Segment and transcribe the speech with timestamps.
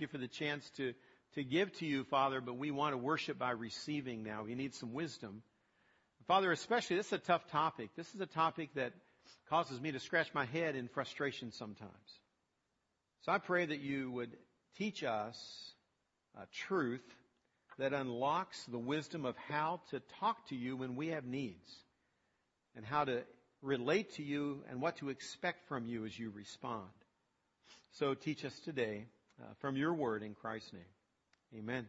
[0.00, 0.94] you for the chance to,
[1.34, 4.44] to give to you, Father, but we want to worship by receiving now.
[4.44, 5.42] We need some wisdom.
[6.26, 7.90] Father, especially, this is a tough topic.
[7.96, 8.92] This is a topic that
[9.48, 11.90] causes me to scratch my head in frustration sometimes.
[13.22, 14.36] So I pray that you would
[14.78, 15.36] teach us
[16.40, 17.04] a truth
[17.78, 21.68] that unlocks the wisdom of how to talk to you when we have needs
[22.76, 23.22] and how to
[23.62, 26.88] relate to you and what to expect from you as you respond.
[27.92, 29.06] So teach us today
[29.40, 30.82] uh, from your word in Christ's name.
[31.58, 31.86] Amen.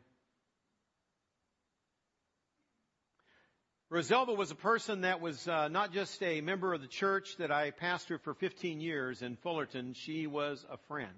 [3.92, 7.52] Roselva was a person that was uh, not just a member of the church that
[7.52, 9.94] I pastored for 15 years in Fullerton.
[9.94, 11.12] She was a friend.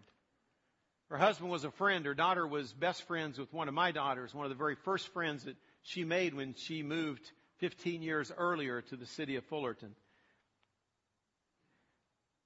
[1.10, 2.04] Her husband was a friend.
[2.04, 5.10] Her daughter was best friends with one of my daughters, one of the very first
[5.10, 7.22] friends that she made when she moved
[7.60, 9.94] 15 years earlier to the city of Fullerton.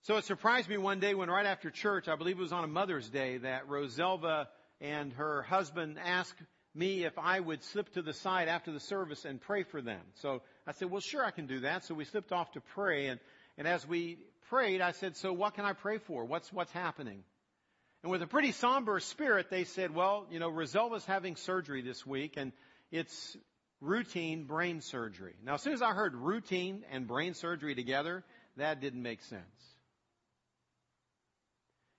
[0.03, 2.63] So it surprised me one day when right after church, I believe it was on
[2.63, 4.47] a Mother's Day, that Roselva
[4.79, 6.41] and her husband asked
[6.73, 10.01] me if I would slip to the side after the service and pray for them.
[10.21, 11.83] So I said, well, sure, I can do that.
[11.83, 13.07] So we slipped off to pray.
[13.07, 13.19] And,
[13.57, 16.23] and as we prayed, I said, so what can I pray for?
[16.23, 17.23] What's, what's happening?
[18.03, 22.05] And with a pretty somber spirit, they said, well, you know, Roselva's having surgery this
[22.05, 22.53] week and
[22.91, 23.35] it's
[23.81, 25.33] routine brain surgery.
[25.43, 28.23] Now, as soon as I heard routine and brain surgery together,
[28.55, 29.41] that didn't make sense.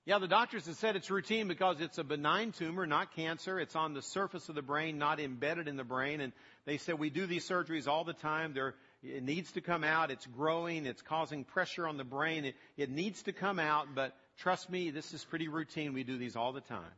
[0.08, 3.60] Yeah, the doctors have said it's routine because it's a benign tumor, not cancer.
[3.60, 6.22] It's on the surface of the brain, not embedded in the brain.
[6.22, 6.32] And
[6.64, 8.54] they said we do these surgeries all the time.
[8.54, 10.10] They're, it needs to come out.
[10.10, 10.86] It's growing.
[10.86, 12.46] It's causing pressure on the brain.
[12.46, 15.92] It, it needs to come out, but trust me, this is pretty routine.
[15.92, 16.96] We do these all the time.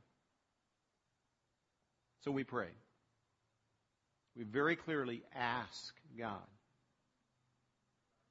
[2.23, 2.69] So we pray.
[4.37, 6.47] We very clearly ask God.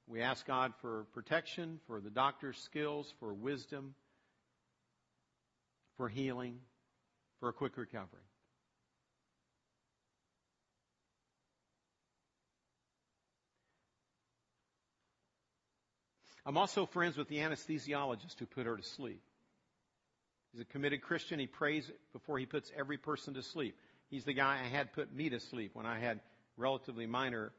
[0.06, 3.94] We ask God for protection, for the doctor's skills, for wisdom,
[6.00, 6.58] for healing,
[7.40, 8.22] for a quick recovery.
[16.46, 19.20] I'm also friends with the anesthesiologist who put her to sleep.
[20.52, 21.38] He's a committed Christian.
[21.38, 23.76] He prays before he puts every person to sleep.
[24.08, 26.20] He's the guy I had put me to sleep when I had
[26.56, 27.52] relatively minor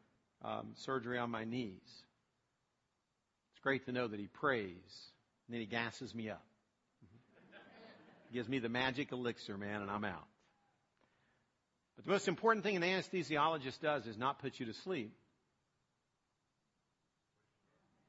[0.44, 1.78] um, surgery on my knees.
[1.84, 5.12] It's great to know that he prays
[5.46, 6.42] and then he gasses me up
[8.34, 10.28] gives me the magic elixir, man, and I'm out.
[11.96, 15.14] But the most important thing an anesthesiologist does is not put you to sleep.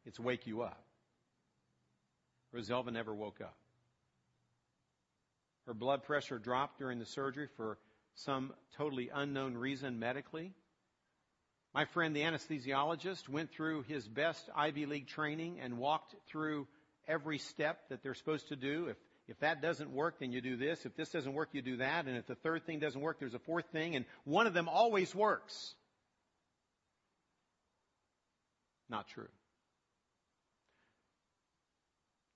[0.04, 0.82] It's wake you up.
[2.54, 3.56] Roselva never woke up.
[5.66, 7.78] Her blood pressure dropped during the surgery for
[8.14, 10.52] some totally unknown reason medically.
[11.72, 16.66] My friend, the anesthesiologist, went through his best Ivy League training and walked through
[17.08, 18.88] every step that they're supposed to do.
[18.88, 18.96] If
[19.32, 20.84] if that doesn't work, then you do this.
[20.84, 22.04] If this doesn't work, you do that.
[22.04, 23.96] And if the third thing doesn't work, there's a fourth thing.
[23.96, 25.74] And one of them always works.
[28.90, 29.28] Not true.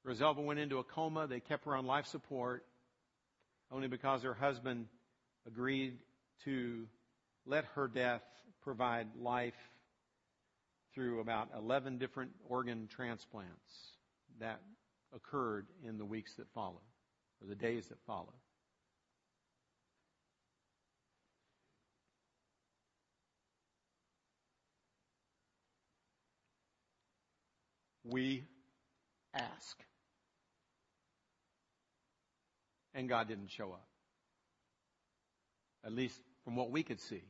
[0.06, 1.26] Roselva went into a coma.
[1.26, 2.64] They kept her on life support
[3.70, 4.86] only because her husband
[5.46, 5.98] agreed
[6.44, 6.86] to
[7.44, 8.22] let her death
[8.62, 9.52] provide life
[10.94, 13.90] through about 11 different organ transplants
[14.40, 14.62] that
[15.14, 16.80] occurred in the weeks that follow,
[17.40, 18.32] or the days that follow.
[28.04, 28.44] We
[29.34, 29.76] ask.
[32.94, 33.86] And God didn't show up.
[35.84, 37.22] At least from what we could see.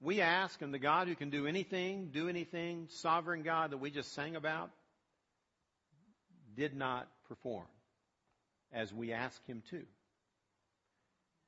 [0.00, 3.90] We ask, and the God who can do anything, do anything, sovereign God that we
[3.90, 4.70] just sang about,
[6.56, 7.66] did not perform
[8.72, 9.82] as we ask him to.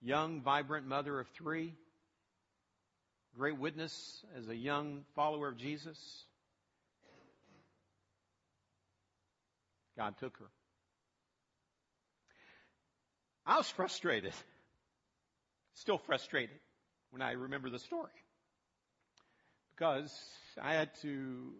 [0.00, 1.74] Young, vibrant mother of three,
[3.36, 5.98] great witness as a young follower of Jesus.
[9.96, 10.46] God took her.
[13.44, 14.32] I was frustrated,
[15.74, 16.56] still frustrated
[17.10, 18.10] when I remember the story
[19.76, 20.12] because
[20.60, 21.52] I had to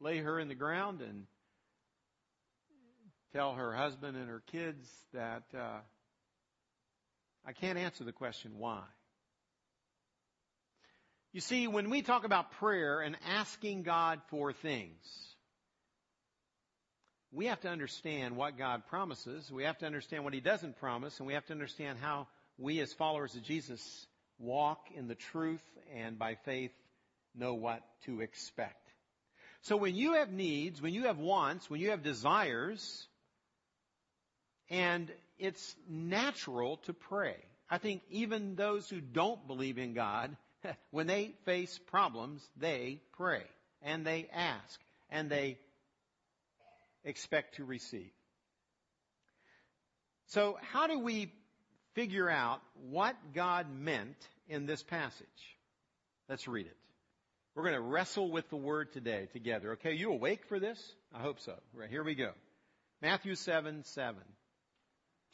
[0.00, 1.26] lay her in the ground and
[3.32, 5.78] tell her husband and her kids that uh,
[7.46, 8.82] I can't answer the question why.
[11.32, 14.96] You see, when we talk about prayer and asking God for things,
[17.30, 19.50] we have to understand what God promises.
[19.52, 22.26] We have to understand what He doesn't promise, and we have to understand how
[22.56, 24.06] we as followers of Jesus
[24.38, 25.62] walk in the truth
[25.94, 26.72] and by faith
[27.34, 28.88] know what to expect.
[29.62, 33.06] So when you have needs, when you have wants, when you have desires,
[34.70, 37.36] and it's natural to pray.
[37.70, 40.36] I think even those who don't believe in God,
[40.90, 43.42] when they face problems, they pray
[43.82, 44.80] and they ask
[45.10, 45.58] and they
[47.04, 48.10] expect to receive.
[50.26, 51.32] So how do we
[51.94, 52.60] figure out
[52.90, 54.16] what God meant
[54.48, 55.26] in this passage?
[56.28, 56.76] Let's read it.
[57.54, 59.72] We're going to wrestle with the word today together.
[59.72, 60.78] Okay, you awake for this?
[61.12, 61.54] I hope so.
[61.74, 62.30] Right, here we go.
[63.00, 64.16] Matthew 7, 7.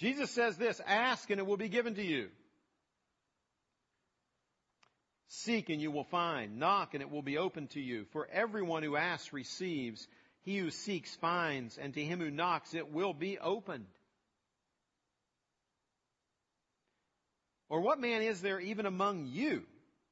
[0.01, 2.29] Jesus says this, ask and it will be given to you.
[5.29, 6.59] Seek and you will find.
[6.59, 8.05] Knock and it will be opened to you.
[8.13, 10.07] For everyone who asks receives.
[10.43, 11.79] He who seeks finds.
[11.79, 13.87] And to him who knocks it will be opened.
[17.69, 19.63] Or what man is there even among you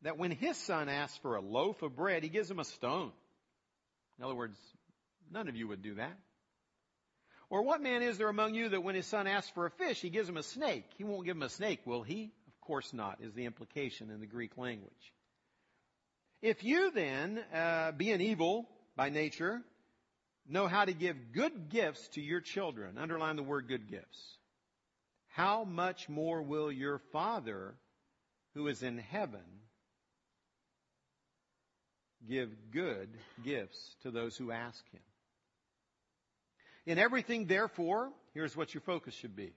[0.02, 3.12] that when his son asks for a loaf of bread, he gives him a stone?
[4.18, 4.58] In other words,
[5.30, 6.16] none of you would do that.
[7.52, 10.00] Or what man is there among you that when his son asks for a fish,
[10.00, 10.86] he gives him a snake?
[10.96, 12.32] He won't give him a snake, will he?
[12.46, 15.12] Of course not, is the implication in the Greek language.
[16.40, 18.66] If you then, uh, being evil
[18.96, 19.60] by nature,
[20.48, 24.38] know how to give good gifts to your children, underline the word good gifts,
[25.28, 27.74] how much more will your Father
[28.54, 29.44] who is in heaven
[32.26, 33.10] give good
[33.44, 35.02] gifts to those who ask him?
[36.86, 39.52] In everything, therefore, here's what your focus should be.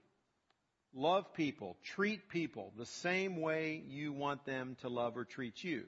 [0.94, 5.84] Love people, treat people the same way you want them to love or treat you.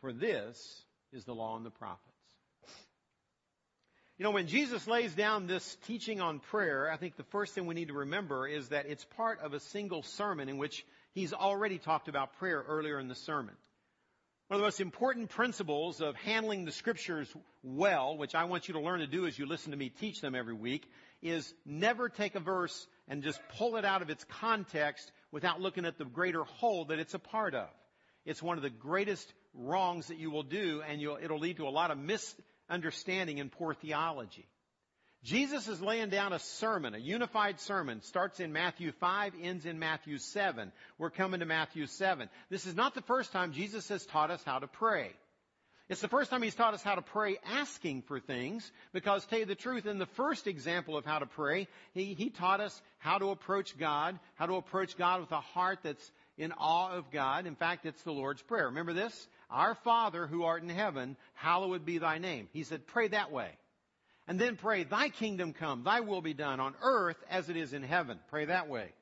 [0.00, 0.82] For this
[1.12, 2.06] is the law and the prophets.
[4.18, 7.66] You know, when Jesus lays down this teaching on prayer, I think the first thing
[7.66, 11.32] we need to remember is that it's part of a single sermon in which he's
[11.32, 13.54] already talked about prayer earlier in the sermon.
[14.50, 17.32] One of the most important principles of handling the scriptures
[17.62, 20.20] well, which I want you to learn to do as you listen to me teach
[20.20, 20.90] them every week,
[21.22, 25.84] is never take a verse and just pull it out of its context without looking
[25.84, 27.68] at the greater whole that it's a part of.
[28.24, 31.70] It's one of the greatest wrongs that you will do and it'll lead to a
[31.70, 34.48] lot of misunderstanding and poor theology.
[35.22, 39.78] Jesus is laying down a sermon, a unified sermon, starts in Matthew 5, ends in
[39.78, 40.72] Matthew 7.
[40.96, 42.30] We're coming to Matthew 7.
[42.48, 45.10] This is not the first time Jesus has taught us how to pray.
[45.90, 49.28] It's the first time he's taught us how to pray asking for things, because to
[49.28, 52.60] tell you the truth, in the first example of how to pray, he, he taught
[52.60, 56.92] us how to approach God, how to approach God with a heart that's in awe
[56.92, 57.44] of God.
[57.44, 58.66] In fact, it's the Lord's Prayer.
[58.66, 59.28] Remember this?
[59.50, 62.48] Our Father who art in heaven, hallowed be thy name.
[62.52, 63.50] He said, pray that way.
[64.30, 67.72] And then pray, thy kingdom come, thy will be done on earth as it is
[67.72, 68.16] in heaven.
[68.28, 68.92] Pray that way.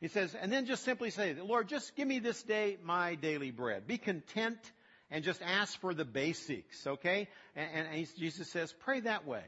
[0.00, 3.50] He says, and then just simply say, Lord, just give me this day my daily
[3.50, 3.86] bread.
[3.86, 4.56] Be content
[5.10, 7.28] and just ask for the basics, okay?
[7.54, 9.44] And, and, and Jesus says, pray that way.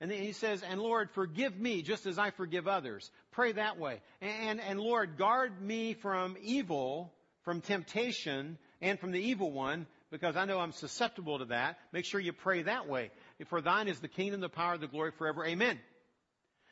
[0.00, 3.10] And then he says, and Lord, forgive me just as I forgive others.
[3.32, 4.00] Pray that way.
[4.22, 7.12] And, and Lord, guard me from evil,
[7.42, 11.78] from temptation, and from the evil one, because I know I'm susceptible to that.
[11.92, 13.10] Make sure you pray that way.
[13.46, 15.44] For thine is the kingdom, the power, the glory forever.
[15.44, 15.78] Amen.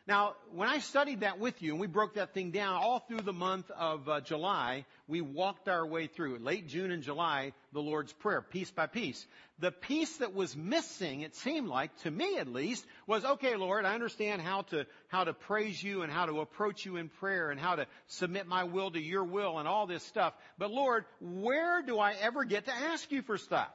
[0.06, 3.22] Now, when I studied that with you and we broke that thing down all through
[3.22, 7.80] the month of uh, July, we walked our way through late June and July, the
[7.80, 9.26] Lord's Prayer, piece by piece.
[9.60, 13.86] The piece that was missing, it seemed like, to me at least, was, okay, Lord,
[13.86, 17.50] I understand how to, how to praise you and how to approach you in prayer
[17.50, 20.34] and how to submit my will to your will and all this stuff.
[20.58, 23.70] But Lord, where do I ever get to ask you for stuff?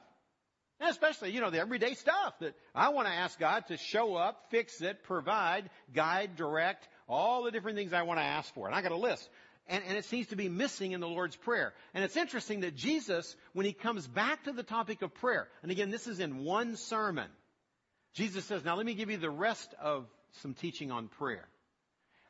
[0.80, 4.14] And especially, you know, the everyday stuff that I want to ask God to show
[4.16, 8.66] up, fix it, provide, guide, direct, all the different things I want to ask for.
[8.66, 9.28] And I got a list.
[9.68, 11.74] And, and, it seems to be missing in the Lord's Prayer.
[11.94, 15.70] And it's interesting that Jesus, when he comes back to the topic of prayer, and
[15.70, 17.28] again, this is in one sermon,
[18.14, 20.06] Jesus says, now let me give you the rest of
[20.42, 21.46] some teaching on prayer.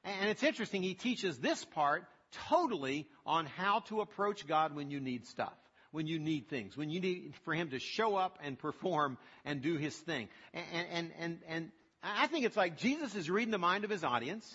[0.04, 2.04] And it's interesting, he teaches this part
[2.48, 5.54] totally on how to approach God when you need stuff
[5.92, 9.60] when you need things, when you need for Him to show up and perform and
[9.62, 10.28] do His thing.
[10.54, 14.04] And, and, and, and I think it's like Jesus is reading the mind of His
[14.04, 14.48] audience.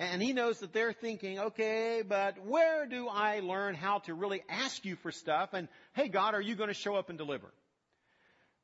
[0.00, 4.44] And he knows that they're thinking, okay, but where do I learn how to really
[4.48, 5.54] ask you for stuff?
[5.54, 7.52] And hey, God, are you going to show up and deliver?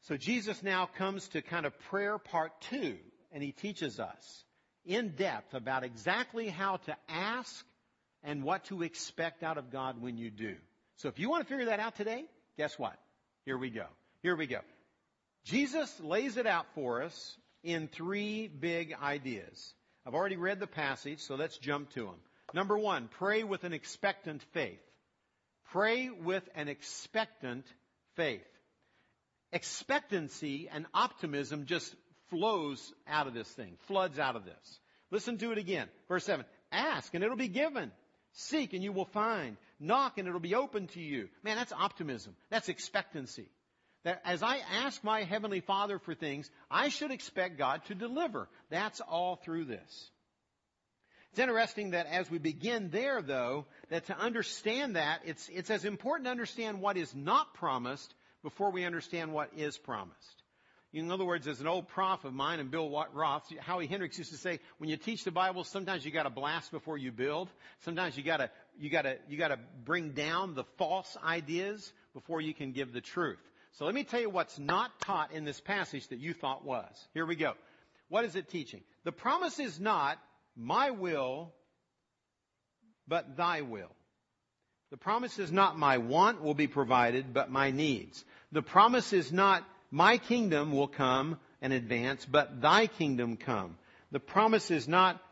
[0.03, 2.99] So Jesus now comes to kind of prayer part two,
[3.33, 4.45] and he teaches us
[4.85, 7.65] in depth about exactly how to ask
[8.23, 10.55] and what to expect out of God when you do.
[10.97, 12.25] So if you want to figure that out today,
[12.57, 12.97] guess what?
[13.45, 13.87] Here we go.
[14.23, 14.61] Here we go.
[15.45, 19.75] Jesus lays it out for us in three big ideas.
[20.07, 22.21] I've already read the passage, so let's jump to them.
[22.53, 24.81] Number one, pray with an expectant faith.
[25.73, 27.67] Pray with an expectant
[28.17, 28.47] faith.
[29.53, 31.95] Expectancy and optimism just
[32.31, 34.79] flows out of this thing, floods out of this.
[35.11, 35.89] Listen to it again.
[36.09, 36.45] Verse 7.
[36.73, 37.93] Ask and it'll be given.
[38.33, 39.57] Seek and you will find.
[39.81, 41.29] Knock and it'll be open to you.
[41.43, 42.35] Man, that's optimism.
[42.51, 43.49] That's expectancy.
[44.05, 48.49] That as I ask my Heavenly Father for things, I should expect God to deliver.
[48.71, 50.11] That's all through this.
[51.31, 55.85] It's interesting that as we begin there, though, that to understand that, it's, it's as
[55.85, 58.15] important to understand what is not promised
[58.45, 60.44] before we understand what is promised.
[60.95, 64.31] In other words, as an old prof of mine and Bill Roth, Howie Hendricks used
[64.31, 67.49] to say, when you teach the Bible, sometimes you gotta blast before you build.
[67.81, 68.49] Sometimes you gotta,
[68.79, 73.41] you gotta, you gotta bring down the false ideas before you can give the truth.
[73.73, 77.09] So let me tell you what's not taught in this passage that you thought was.
[77.13, 77.55] Here we go.
[78.09, 78.83] What is it teaching?
[79.03, 80.21] The promise is not
[80.55, 81.53] my will,
[83.09, 83.91] but thy will.
[84.93, 88.25] The promise is not my want will be provided, but my needs.
[88.53, 93.79] The promise is not my kingdom will come and advance, but thy kingdom come.
[94.11, 95.23] The promise is not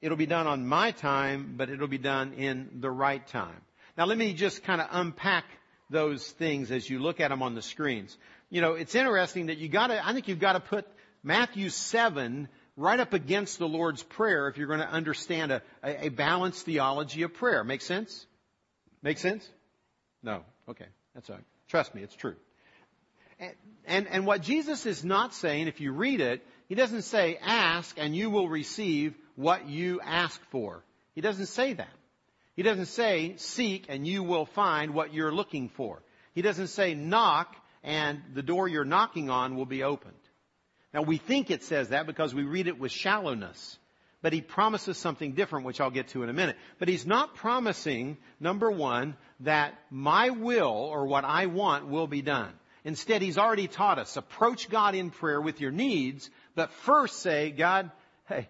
[0.00, 3.60] it'll be done on my time, but it'll be done in the right time.
[3.98, 5.44] Now let me just kind of unpack
[5.90, 8.16] those things as you look at them on the screens.
[8.48, 10.86] You know, it's interesting that you gotta, I think you've got to put
[11.22, 16.06] Matthew 7 right up against the Lord's Prayer if you're going to understand a, a,
[16.06, 17.64] a balanced theology of prayer.
[17.64, 18.24] Make sense?
[19.02, 19.46] Make sense?
[20.22, 20.42] No.
[20.70, 20.86] Okay.
[21.14, 21.44] That's all right.
[21.68, 22.36] Trust me, it's true.
[23.86, 27.96] And, and, what Jesus is not saying, if you read it, he doesn't say, ask
[27.98, 30.82] and you will receive what you ask for.
[31.14, 31.92] He doesn't say that.
[32.56, 36.02] He doesn't say, seek and you will find what you're looking for.
[36.34, 40.14] He doesn't say, knock and the door you're knocking on will be opened.
[40.92, 43.78] Now we think it says that because we read it with shallowness.
[44.22, 46.56] But he promises something different, which I'll get to in a minute.
[46.78, 52.22] But he's not promising, number one, that my will or what I want will be
[52.22, 52.52] done.
[52.86, 57.50] Instead, he's already taught us, approach God in prayer with your needs, but first say,
[57.50, 57.90] God,
[58.28, 58.48] hey,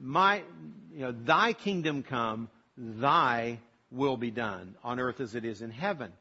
[0.00, 0.44] my,
[0.92, 3.58] you know, thy kingdom come, thy
[3.90, 6.12] will be done on earth as it is in heaven.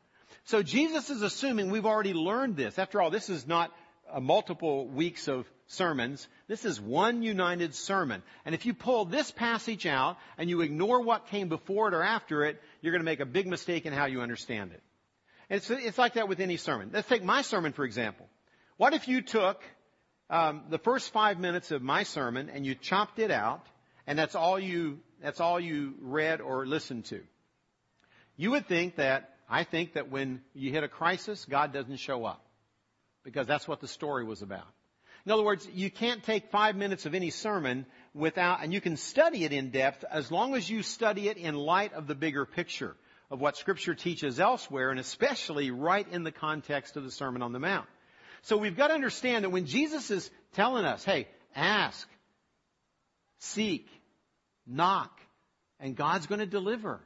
[0.45, 2.79] So Jesus is assuming we've already learned this.
[2.79, 3.71] After all, this is not
[4.11, 6.27] a multiple weeks of sermons.
[6.47, 8.23] This is one united sermon.
[8.45, 12.01] And if you pull this passage out and you ignore what came before it or
[12.01, 14.81] after it, you're going to make a big mistake in how you understand it.
[15.49, 16.89] It's, it's like that with any sermon.
[16.93, 18.27] Let's take my sermon, for example.
[18.75, 19.61] What if you took
[20.29, 23.65] um, the first five minutes of my sermon and you chopped it out,
[24.05, 27.21] and that's all you that's all you read or listened to?
[28.35, 32.25] You would think that I think that when you hit a crisis, God doesn't show
[32.25, 32.45] up
[33.23, 34.67] because that's what the story was about.
[35.25, 38.95] In other words, you can't take five minutes of any sermon without, and you can
[38.95, 42.45] study it in depth as long as you study it in light of the bigger
[42.45, 42.95] picture
[43.29, 47.51] of what scripture teaches elsewhere and especially right in the context of the Sermon on
[47.51, 47.87] the Mount.
[48.43, 52.07] So we've got to understand that when Jesus is telling us, hey, ask,
[53.39, 53.87] seek,
[54.65, 55.19] knock,
[55.79, 57.01] and God's going to deliver.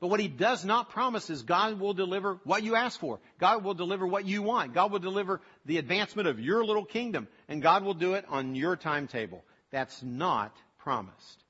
[0.00, 3.20] But what he does not promise is God will deliver what you ask for.
[3.38, 4.72] God will deliver what you want.
[4.72, 7.28] God will deliver the advancement of your little kingdom.
[7.48, 9.44] And God will do it on your timetable.
[9.70, 11.44] That's not promised.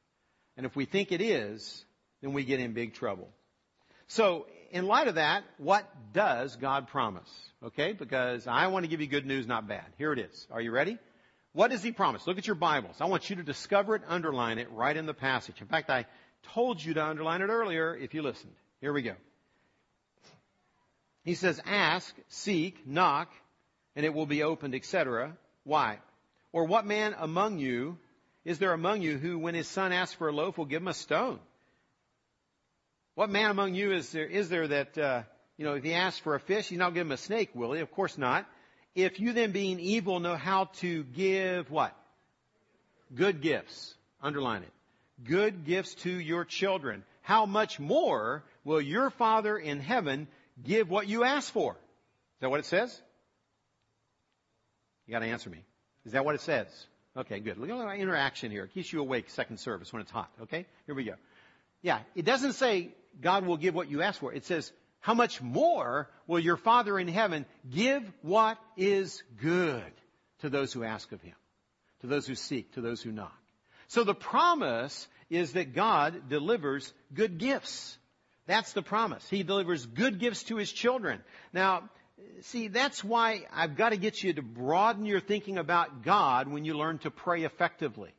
[0.57, 1.85] And if we think it is,
[2.23, 3.29] then we get in big trouble.
[4.11, 7.31] So, in light of that, what does God promise?
[7.63, 9.85] Okay, because I want to give you good news, not bad.
[9.99, 10.49] Here it is.
[10.51, 10.99] Are you ready?
[11.53, 12.27] What does He promise?
[12.27, 12.97] Look at your Bibles.
[13.01, 15.61] I want you to discover it, underline it right in the passage.
[15.61, 16.07] In fact, I
[16.55, 18.53] told you to underline it earlier if you listened.
[18.81, 19.15] Here we go.
[21.23, 23.33] He says, ask, seek, knock,
[23.95, 25.37] and it will be opened, etc.
[25.63, 26.01] Why?
[26.51, 27.97] Or what man among you
[28.45, 30.89] is there among you who, when his son asks for a loaf, will give him
[30.89, 31.39] a stone?
[33.15, 35.23] What man among you is there, is there that, uh,
[35.57, 37.73] you know, if he asks for a fish, he's not give him a snake, will
[37.73, 37.81] he?
[37.81, 38.47] Of course not.
[38.95, 41.97] If you then being evil know how to give what?
[43.15, 43.95] Good gifts.
[44.23, 44.73] Underline it.
[45.25, 47.05] Good gifts to your children.
[47.23, 50.29] How much more will your Father in heaven
[50.65, 51.73] give what you ask for?
[51.73, 53.01] Is that what it says?
[55.07, 55.65] You gotta answer me.
[56.05, 56.69] Is that what it says?
[57.17, 57.59] Okay, good.
[57.59, 58.65] Look at our interaction here.
[58.65, 60.31] It keeps you awake second service when it's hot.
[60.43, 60.67] Okay?
[60.87, 61.15] Here we go.
[61.83, 64.33] Yeah, it doesn't say God will give what you ask for.
[64.33, 69.93] It says, how much more will your Father in heaven give what is good
[70.41, 71.35] to those who ask of him,
[72.01, 73.37] to those who seek, to those who knock?
[73.89, 77.97] So the promise is that God delivers good gifts.
[78.47, 79.27] That's the promise.
[79.29, 81.23] He delivers good gifts to his children.
[81.53, 81.89] Now,
[82.43, 86.65] see, that's why I've got to get you to broaden your thinking about God when
[86.65, 88.11] you learn to pray effectively.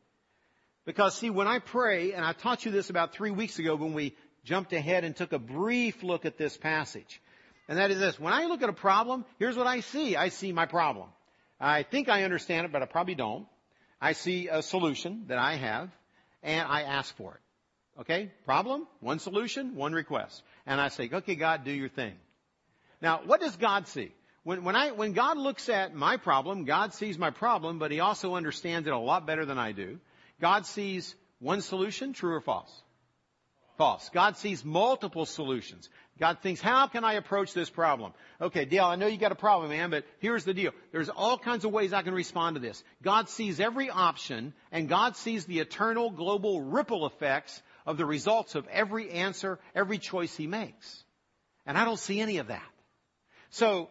[0.86, 3.94] Because see, when I pray, and I taught you this about three weeks ago when
[3.94, 7.22] we jumped ahead and took a brief look at this passage.
[7.68, 8.20] And that is this.
[8.20, 10.16] When I look at a problem, here's what I see.
[10.16, 11.10] I see my problem.
[11.60, 13.48] I think I understand it, but I probably don't.
[14.02, 15.90] I see a solution that I have,
[16.42, 18.02] and I ask for it.
[18.02, 18.32] Okay?
[18.46, 20.42] Problem, one solution, one request.
[20.66, 22.16] And I say, okay, God, do your thing.
[23.02, 24.12] Now, what does God see?
[24.44, 28.00] When, when I, when God looks at my problem, God sees my problem, but He
[28.00, 30.00] also understands it a lot better than I do.
[30.40, 32.72] God sees one solution, true or false?
[33.78, 34.10] False.
[34.10, 35.90] God sees multiple solutions.
[36.20, 38.14] God thinks, how can I approach this problem?
[38.40, 40.72] Okay, Dale, I know you got a problem, man, but here's the deal.
[40.92, 42.84] There's all kinds of ways I can respond to this.
[43.02, 48.56] God sees every option, and God sees the eternal global ripple effects of the results
[48.56, 51.04] of every answer, every choice He makes.
[51.66, 52.70] And I don't see any of that.
[53.50, 53.90] So,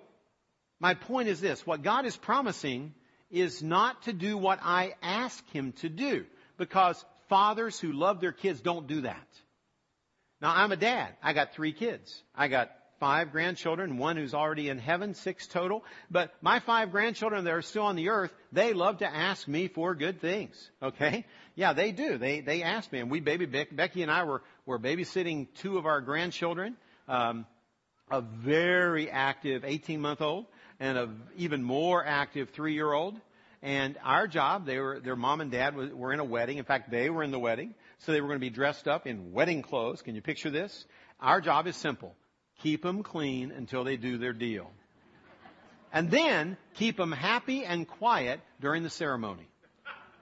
[0.78, 1.66] my point is this.
[1.66, 2.94] What God is promising
[3.30, 6.26] is not to do what I ask Him to do.
[6.56, 9.26] Because fathers who love their kids don't do that.
[10.40, 11.14] Now I'm a dad.
[11.23, 12.23] I got three kids.
[12.35, 12.70] I got
[13.00, 15.85] five grandchildren, one who's already in heaven, six total.
[16.11, 19.68] But my five grandchildren that are still on the earth, they love to ask me
[19.68, 20.70] for good things.
[20.82, 21.25] Okay?
[21.54, 22.18] Yeah, they do.
[22.18, 23.00] They, they ask me.
[23.00, 26.76] And we baby, Becky and I were, were babysitting two of our grandchildren.
[27.09, 27.47] Um,
[28.11, 30.47] a very active 18 month old
[30.80, 33.16] and a even more active three year old.
[33.62, 36.59] And our job, they were, their mom and dad were in a wedding.
[36.59, 37.75] In fact, they were in the wedding.
[38.00, 40.02] So they were going to be dressed up in wedding clothes.
[40.02, 40.87] Can you picture this?
[41.21, 42.14] Our job is simple.
[42.62, 44.71] Keep them clean until they do their deal.
[45.92, 49.47] And then keep them happy and quiet during the ceremony.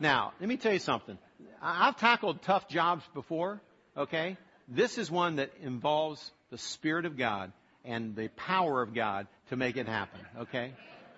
[0.00, 1.18] Now, let me tell you something.
[1.61, 3.61] I've tackled tough jobs before,
[3.97, 4.37] okay?
[4.66, 7.52] This is one that involves the Spirit of God
[7.85, 10.73] and the power of God to make it happen, okay?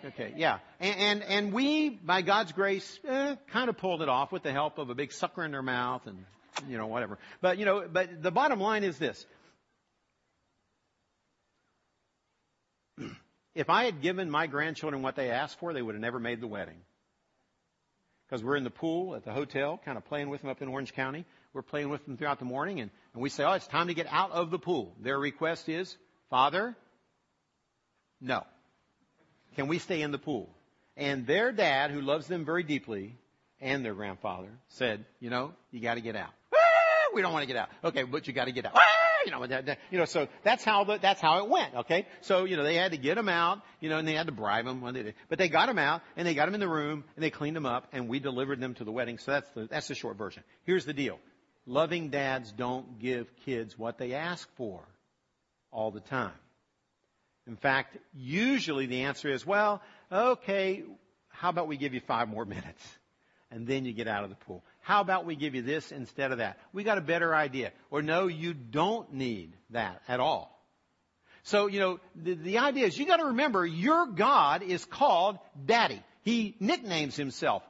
[0.04, 0.58] Okay, yeah.
[0.78, 4.52] And, and, and we, by God's grace, eh, kind of pulled it off with the
[4.52, 6.24] help of a big sucker in their mouth and
[6.68, 7.18] you know, whatever.
[7.40, 9.26] But, you know, but the bottom line is this.
[13.54, 16.40] If I had given my grandchildren what they asked for, they would have never made
[16.40, 16.76] the wedding.
[18.28, 20.68] Because we're in the pool at the hotel, kind of playing with them up in
[20.68, 21.24] Orange County.
[21.52, 23.94] We're playing with them throughout the morning, and, and we say, oh, it's time to
[23.94, 24.94] get out of the pool.
[25.00, 25.96] Their request is,
[26.30, 26.76] Father,
[28.20, 28.46] no.
[29.56, 30.48] Can we stay in the pool?
[30.96, 33.16] And their dad, who loves them very deeply,
[33.60, 36.30] and their grandfather, said, you know, you got to get out
[37.14, 37.68] we don't want to get out.
[37.84, 38.72] Okay, but you got to get out.
[38.74, 38.82] Ah!
[39.24, 41.74] You know, you know, so that's how the, that's how it went.
[41.74, 43.60] Okay, so you know they had to get him out.
[43.80, 45.14] You know, and they had to bribe him when they did.
[45.28, 47.56] But they got him out and they got him in the room and they cleaned
[47.56, 49.18] him up and we delivered them to the wedding.
[49.18, 50.42] So that's the that's the short version.
[50.64, 51.18] Here's the deal:
[51.66, 54.82] loving dads don't give kids what they ask for
[55.70, 56.32] all the time.
[57.46, 60.84] In fact, usually the answer is, well, okay,
[61.28, 62.98] how about we give you five more minutes?
[63.50, 64.62] And then you get out of the pool.
[64.80, 66.58] How about we give you this instead of that?
[66.72, 67.72] We got a better idea.
[67.90, 70.56] Or no, you don't need that at all.
[71.42, 75.38] So, you know, the, the idea is you got to remember your God is called
[75.66, 76.02] Daddy.
[76.22, 77.62] He nicknames himself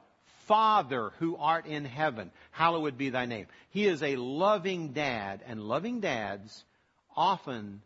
[0.45, 2.31] Father who art in heaven.
[2.51, 3.47] Hallowed be thy name.
[3.69, 6.65] He is a loving dad, and loving dads
[7.15, 7.81] often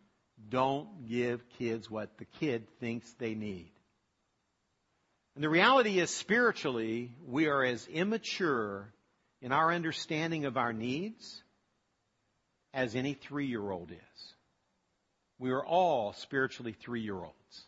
[0.50, 3.72] don't give kids what the kid thinks they need.
[5.36, 8.94] And the reality is spiritually, we are as immature
[9.42, 11.44] in our understanding of our needs
[12.74, 14.34] as any three year old is.
[15.38, 17.66] We are all spiritually three year olds.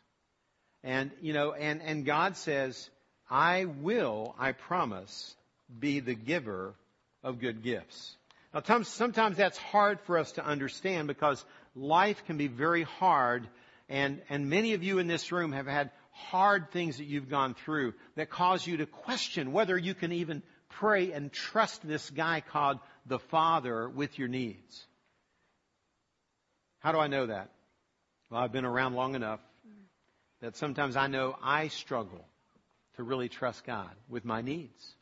[0.84, 2.90] And, you know, and, and God says,
[3.30, 5.36] I will, I promise,
[5.78, 6.74] be the giver
[7.24, 8.16] of good gifts.
[8.54, 11.44] Now, sometimes that's hard for us to understand because
[11.76, 13.48] life can be very hard,
[13.90, 15.92] and, and many of you in this room have had
[16.30, 20.44] hard things that you've gone through that cause you to question whether you can even
[20.70, 24.86] pray and trust this guy called the Father with your needs.
[26.80, 27.52] How do I know that?
[28.30, 29.40] Well, I've been around long enough
[30.42, 32.26] that sometimes I know I struggle
[32.96, 34.96] to really trust God with my needs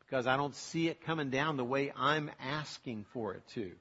[0.00, 3.72] because I don't see it coming down the way I'm asking for it to.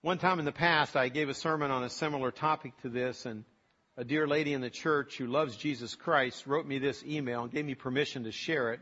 [0.00, 3.24] One time in the past, I gave a sermon on a similar topic to this,
[3.24, 3.44] and
[4.02, 7.52] a dear lady in the church who loves Jesus Christ wrote me this email and
[7.52, 8.80] gave me permission to share it.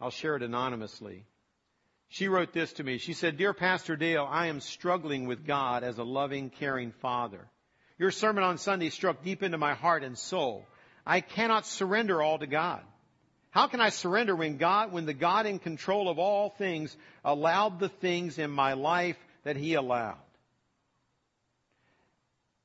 [0.00, 1.24] I'll share it anonymously.
[2.08, 2.98] She wrote this to me.
[2.98, 7.48] She said, Dear Pastor Dale, I am struggling with God as a loving, caring father.
[7.98, 10.64] Your sermon on Sunday struck deep into my heart and soul.
[11.04, 12.82] I cannot surrender all to God.
[13.50, 17.80] How can I surrender when God, when the God in control of all things allowed
[17.80, 20.18] the things in my life that He allowed?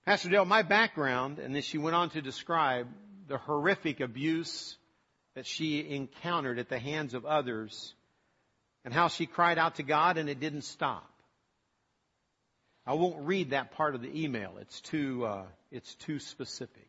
[0.05, 2.87] Pastor Dale, my background, and then she went on to describe
[3.27, 4.77] the horrific abuse
[5.33, 7.95] that she encountered at the hands of others
[8.83, 11.11] and how she cried out to God and it didn't stop.
[12.85, 14.57] I won't read that part of the email.
[14.61, 16.87] It's too, uh, it's too specific.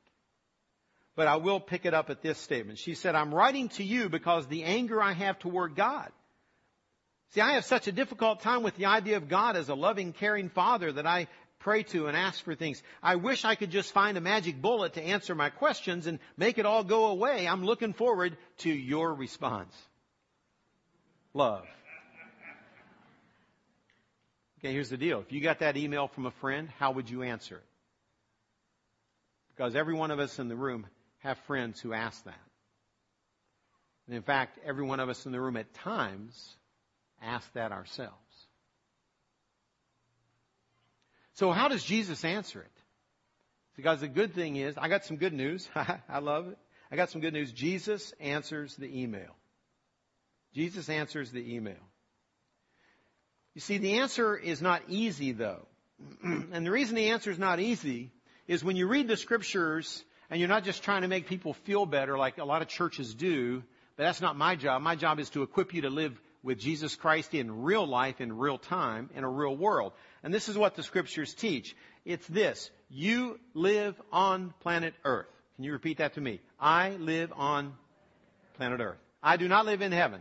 [1.15, 2.79] But I will pick it up at this statement.
[2.79, 6.13] She said, I'm writing to you because the anger I have toward God
[7.31, 10.13] See, I have such a difficult time with the idea of God as a loving,
[10.13, 12.83] caring Father that I pray to and ask for things.
[13.03, 16.59] I wish I could just find a magic bullet to answer my questions and make
[16.59, 17.47] it all go away.
[17.47, 19.75] I'm looking forward to your response.
[21.35, 21.67] Love.
[24.59, 25.21] Okay, here's the deal.
[25.21, 27.65] If you got that email from a friend, how would you answer it?
[29.55, 30.87] Because every one of us in the room
[31.19, 32.41] have friends who ask that.
[34.07, 36.57] And in fact, every one of us in the room at times
[37.23, 38.15] ask that ourselves.
[41.37, 42.71] So how does Jesus answer it?
[43.77, 45.69] Because the good thing is, I got some good news.
[46.09, 46.59] I love it.
[46.91, 47.53] I got some good news.
[47.53, 49.37] Jesus answers the email.
[50.55, 51.75] Jesus answers the email.
[53.55, 55.67] You see, the answer is not easy though.
[56.23, 58.13] and the reason the answer is not easy
[58.47, 61.85] is when you read the scriptures and you're not just trying to make people feel
[61.85, 63.63] better like a lot of churches do,
[63.97, 64.81] but that's not my job.
[64.81, 68.37] My job is to equip you to live with Jesus Christ in real life, in
[68.37, 69.93] real time, in a real world.
[70.23, 71.77] And this is what the scriptures teach.
[72.05, 72.71] It's this.
[72.89, 75.27] You live on planet Earth.
[75.57, 76.41] Can you repeat that to me?
[76.61, 77.75] I live on
[78.57, 78.99] planet Earth.
[79.23, 80.21] I do not live in heaven.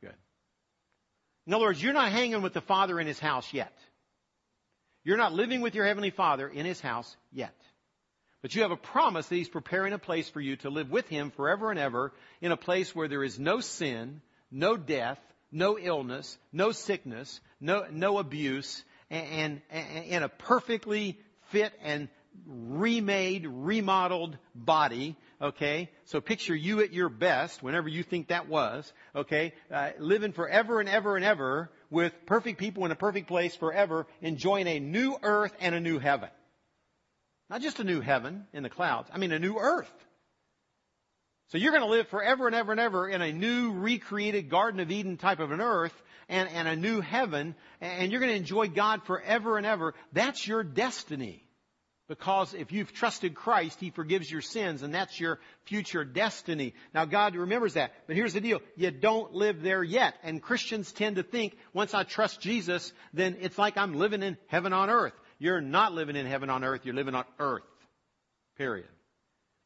[0.00, 0.14] Good.
[1.46, 3.76] In other words, you're not hanging with the Father in His house yet.
[5.02, 7.54] You're not living with your Heavenly Father in His house yet.
[8.42, 11.08] But you have a promise that He's preparing a place for you to live with
[11.08, 15.18] Him forever and ever in a place where there is no sin, no death,
[15.52, 21.18] no illness, no sickness, no, no abuse, and, and a perfectly
[21.50, 22.08] fit and
[22.46, 25.90] remade, remodeled body, okay?
[26.04, 29.52] So picture you at your best, whenever you think that was, okay?
[29.70, 34.06] Uh, living forever and ever and ever with perfect people in a perfect place forever,
[34.22, 36.28] enjoying a new earth and a new heaven.
[37.50, 39.10] Not just a new heaven in the clouds.
[39.12, 39.92] I mean a new earth.
[41.48, 44.78] So you're going to live forever and ever and ever in a new recreated Garden
[44.78, 45.92] of Eden type of an earth
[46.28, 49.94] and, and a new heaven and you're going to enjoy God forever and ever.
[50.12, 51.44] That's your destiny.
[52.06, 56.74] Because if you've trusted Christ, He forgives your sins and that's your future destiny.
[56.94, 57.92] Now God remembers that.
[58.06, 58.60] But here's the deal.
[58.76, 60.14] You don't live there yet.
[60.22, 64.38] And Christians tend to think, once I trust Jesus, then it's like I'm living in
[64.46, 65.14] heaven on earth.
[65.40, 67.62] You're not living in heaven on earth, you're living on earth.
[68.56, 68.86] Period.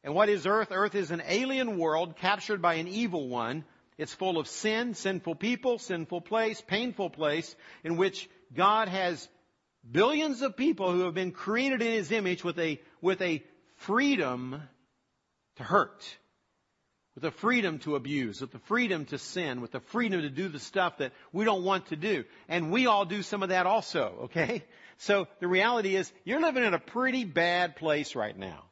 [0.03, 0.69] And what is earth?
[0.71, 3.65] Earth is an alien world captured by an evil one.
[3.97, 9.27] It's full of sin, sinful people, sinful place, painful place, in which God has
[9.89, 13.43] billions of people who have been created in His image with a, with a
[13.77, 14.61] freedom
[15.57, 16.05] to hurt,
[17.15, 20.47] with a freedom to abuse, with the freedom to sin, with the freedom to do
[20.47, 22.23] the stuff that we don't want to do.
[22.47, 24.63] And we all do some of that also, okay?
[24.97, 28.63] So the reality is you're living in a pretty bad place right now.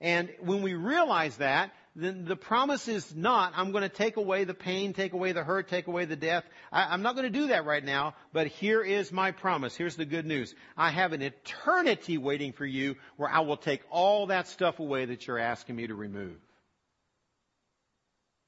[0.00, 4.44] And when we realize that, then the promise is not, I'm going to take away
[4.44, 6.44] the pain, take away the hurt, take away the death.
[6.72, 9.76] I, am not going to do that right now, but here is my promise.
[9.76, 10.52] Here's the good news.
[10.76, 15.04] I have an eternity waiting for you where I will take all that stuff away
[15.04, 16.36] that you're asking me to remove.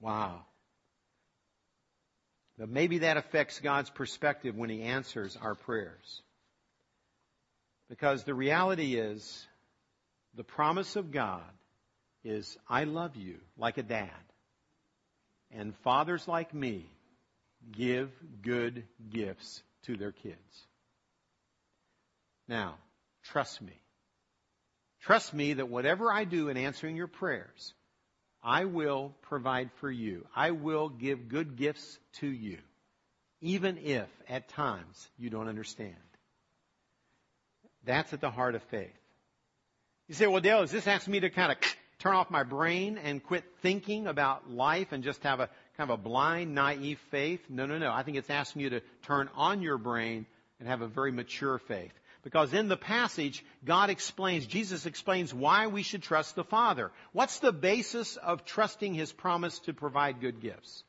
[0.00, 0.44] Wow.
[2.58, 6.22] But maybe that affects God's perspective when He answers our prayers.
[7.88, 9.46] Because the reality is,
[10.34, 11.44] the promise of God
[12.24, 14.10] is, I love you like a dad.
[15.52, 16.90] And fathers like me
[17.72, 18.10] give
[18.42, 20.66] good gifts to their kids.
[22.48, 22.76] Now,
[23.24, 23.80] trust me.
[25.00, 27.74] Trust me that whatever I do in answering your prayers,
[28.42, 30.26] I will provide for you.
[30.34, 32.58] I will give good gifts to you,
[33.40, 35.94] even if at times you don't understand.
[37.86, 38.92] That's at the heart of faith.
[40.08, 41.58] You say, well, Dale, is this asking me to kind of
[42.00, 46.00] turn off my brain and quit thinking about life and just have a kind of
[46.00, 47.40] a blind, naive faith?
[47.48, 47.90] No, no, no.
[47.90, 50.26] I think it's asking you to turn on your brain
[50.58, 51.92] and have a very mature faith.
[52.22, 56.90] Because in the passage, God explains, Jesus explains why we should trust the Father.
[57.12, 60.82] What's the basis of trusting His promise to provide good gifts?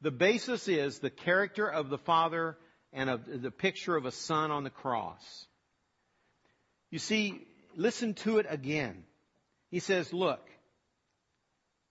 [0.00, 2.56] The basis is the character of the Father
[2.94, 5.46] and of the picture of a Son on the cross.
[6.90, 9.04] You see, listen to it again.
[9.70, 10.40] He says, look,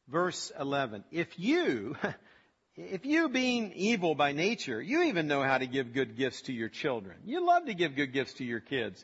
[0.10, 1.96] verse 11, if you,
[2.76, 6.54] if you being evil by nature, you even know how to give good gifts to
[6.54, 7.18] your children.
[7.26, 9.04] You love to give good gifts to your kids.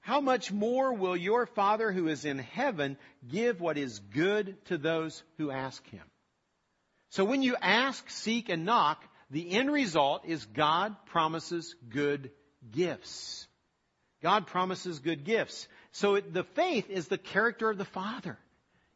[0.00, 2.96] How much more will your Father who is in heaven
[3.28, 6.04] give what is good to those who ask him?
[7.10, 12.30] So when you ask, seek, and knock, the end result is God promises good
[12.70, 13.46] gifts.
[14.22, 15.66] God promises good gifts.
[15.92, 18.38] So it, the faith is the character of the Father.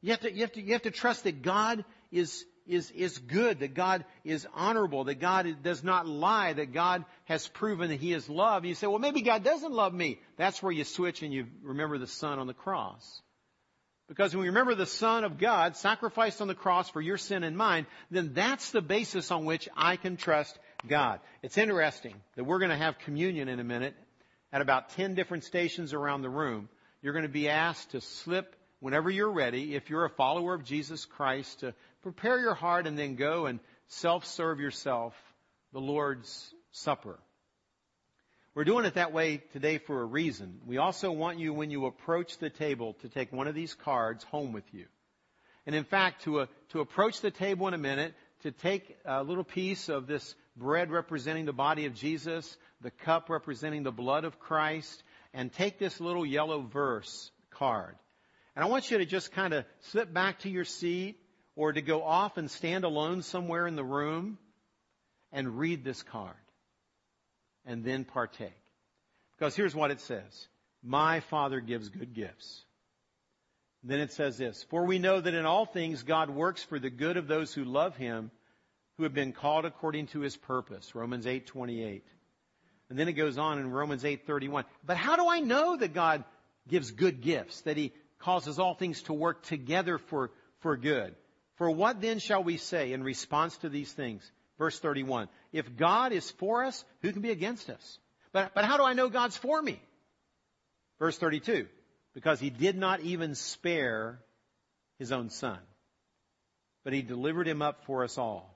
[0.03, 3.17] You have, to, you, have to, you have to trust that God is, is, is
[3.17, 8.01] good, that God is honorable, that God does not lie, that God has proven that
[8.01, 8.67] He is love.
[8.67, 10.19] You say, well, maybe God doesn't love me.
[10.37, 13.23] That's where you switch and you remember the Son on the cross.
[14.07, 17.43] Because when we remember the Son of God sacrificed on the cross for your sin
[17.43, 21.21] and mine, then that's the basis on which I can trust God.
[21.43, 23.95] It's interesting that we're going to have communion in a minute
[24.55, 26.69] at about 10 different stations around the room.
[27.03, 30.63] You're going to be asked to slip whenever you're ready, if you're a follower of
[30.63, 35.13] Jesus Christ, to prepare your heart and then go and self-serve yourself
[35.73, 37.19] the Lord's Supper.
[38.55, 40.61] We're doing it that way today for a reason.
[40.65, 44.23] We also want you, when you approach the table, to take one of these cards
[44.23, 44.87] home with you.
[45.67, 48.15] And in fact, to, uh, to approach the table in a minute,
[48.45, 53.29] to take a little piece of this bread representing the body of Jesus, the cup
[53.29, 57.97] representing the blood of Christ, and take this little yellow verse card.
[58.55, 61.19] And I want you to just kind of slip back to your seat
[61.57, 64.39] or to go off and stand alone somewhere in the room
[65.33, 66.37] and read this card
[67.67, 68.53] and then partake.
[69.37, 70.49] Because here's what it says.
[70.83, 72.63] My Father gives good gifts.
[73.83, 76.91] then it says this, For we know that in all things God works for the
[76.91, 78.31] good of those who love Him,
[78.97, 80.95] who have been called according to His purpose.
[80.95, 82.03] Romans 8:28.
[82.91, 84.65] And then it goes on in Romans 8:31.
[84.85, 86.25] But how do I know that God
[86.69, 87.93] gives good gifts, that He
[88.25, 90.31] causes all things to work together for,
[90.61, 91.15] for good.
[91.57, 94.29] For what then shall we say in response to these things?
[94.59, 95.29] Verse 31.
[95.53, 97.99] If God is for us, who can be against us?
[98.33, 99.81] But, but how do I know God's for me?
[100.99, 101.67] Verse 32.
[102.15, 104.21] Because he did not even spare
[104.99, 105.59] his own son,
[106.85, 108.54] but he delivered him up for us all.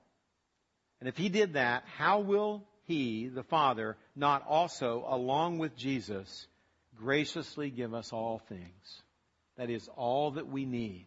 [0.99, 6.47] And if he did that, how will he, the Father, not also, along with Jesus,
[6.97, 9.01] graciously give us all things?
[9.57, 11.05] That is all that we need.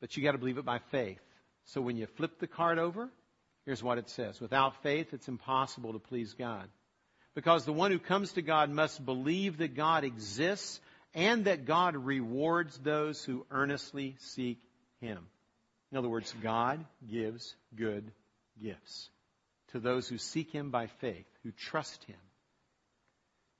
[0.00, 1.20] But you got to believe it by faith.
[1.66, 3.08] So when you flip the card over,
[3.64, 4.40] here's what it says.
[4.40, 6.68] Without faith, it's impossible to please God.
[7.34, 10.80] Because the one who comes to God must believe that God exists
[11.14, 14.58] and that God rewards those who earnestly seek
[15.00, 15.26] Him.
[15.92, 18.10] In other words, God gives good
[18.60, 19.08] gifts
[19.72, 22.16] to those who seek Him by faith, who trust Him.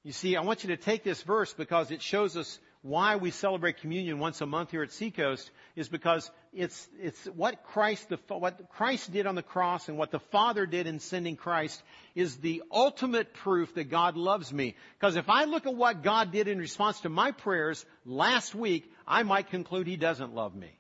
[0.03, 3.33] You see, I want you to take this verse because it shows us why we
[3.33, 8.19] celebrate communion once a month here at Seacoast is because it's, it's what Christ, the,
[8.29, 11.83] what Christ did on the cross and what the Father did in sending Christ
[12.15, 14.77] is the ultimate proof that God loves me.
[15.01, 18.89] Because if I look at what God did in response to my prayers last week,
[19.07, 20.71] I might conclude He doesn't love me.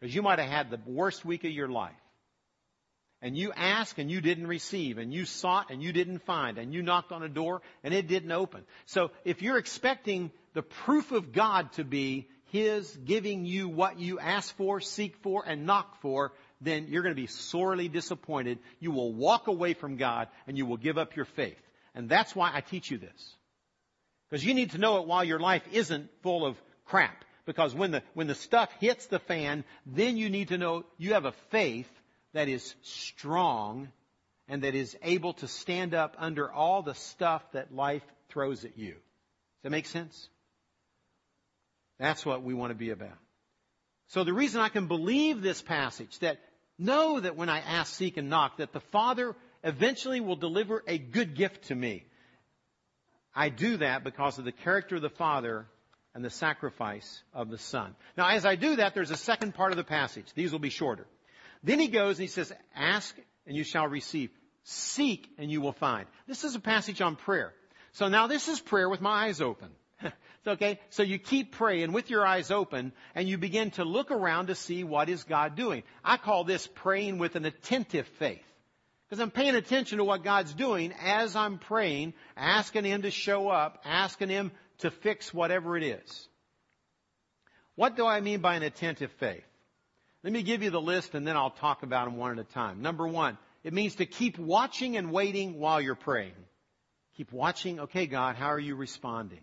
[0.00, 1.94] Because you might have had the worst week of your life
[3.22, 6.72] and you asked and you didn't receive, and you sought and you didn't find, and
[6.72, 8.62] you knocked on a door and it didn't open.
[8.84, 14.18] So if you're expecting the proof of God to be His giving you what you
[14.18, 18.58] ask for, seek for, and knock for, then you're going to be sorely disappointed.
[18.80, 21.60] You will walk away from God and you will give up your faith.
[21.94, 23.34] And that's why I teach you this.
[24.28, 27.24] Because you need to know it while your life isn't full of crap.
[27.46, 31.14] Because when the, when the stuff hits the fan, then you need to know you
[31.14, 31.88] have a faith
[32.34, 33.88] that is strong
[34.48, 38.76] and that is able to stand up under all the stuff that life throws at
[38.76, 38.92] you.
[38.92, 40.28] Does that make sense?
[41.98, 43.16] That's what we want to be about.
[44.08, 46.38] So the reason I can believe this passage, that
[46.78, 50.98] know that when I ask, seek, and knock, that the Father eventually will deliver a
[50.98, 52.04] good gift to me.
[53.34, 55.66] I do that because of the character of the Father
[56.16, 57.94] and the sacrifice of the Son.
[58.16, 60.24] Now, as I do that, there's a second part of the passage.
[60.34, 61.06] These will be shorter.
[61.62, 63.14] Then he goes and he says, ask
[63.46, 64.30] and you shall receive.
[64.64, 66.06] Seek and you will find.
[66.26, 67.52] This is a passage on prayer.
[67.92, 69.68] So now this is prayer with my eyes open.
[70.46, 70.80] okay?
[70.88, 74.54] So you keep praying with your eyes open and you begin to look around to
[74.54, 75.82] see what is God doing.
[76.02, 78.40] I call this praying with an attentive faith.
[79.06, 83.48] Because I'm paying attention to what God's doing as I'm praying, asking Him to show
[83.48, 86.28] up, asking Him to fix whatever it is.
[87.74, 89.44] What do I mean by an attentive faith?
[90.22, 92.52] Let me give you the list and then I'll talk about them one at a
[92.52, 92.82] time.
[92.82, 96.34] Number one, it means to keep watching and waiting while you're praying.
[97.16, 97.80] Keep watching.
[97.80, 99.40] Okay, God, how are you responding?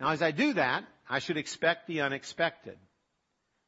[0.00, 2.76] Now, as I do that, I should expect the unexpected.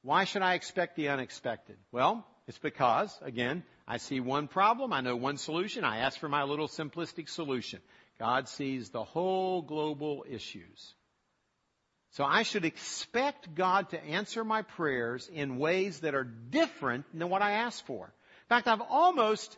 [0.02, 1.76] Why should I expect the unexpected?
[1.90, 6.28] Well, it's because, again, I see one problem, I know one solution, I ask for
[6.28, 7.80] my little simplistic solution.
[8.18, 10.94] God sees the whole global issues.
[12.12, 17.28] So I should expect God to answer my prayers in ways that are different than
[17.28, 18.06] what I asked for.
[18.06, 19.56] In fact, I've almost,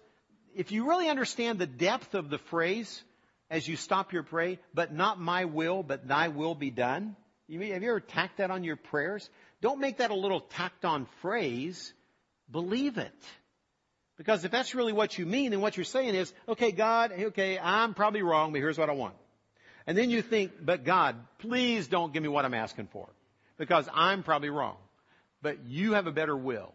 [0.54, 3.02] if you really understand the depth of the phrase
[3.50, 7.16] as you stop your pray, but not my will, but thy will be done.
[7.48, 9.28] have you ever tacked that on your prayers?
[9.60, 11.92] don't make that a little tacked on phrase.
[12.50, 13.12] Believe it.
[14.20, 17.58] Because if that's really what you mean, then what you're saying is, okay, God, okay,
[17.58, 19.14] I'm probably wrong, but here's what I want.
[19.86, 23.08] And then you think, but God, please don't give me what I'm asking for.
[23.56, 24.76] Because I'm probably wrong.
[25.40, 26.74] But you have a better will.